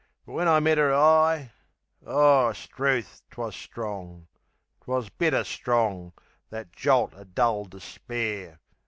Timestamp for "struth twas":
2.53-3.55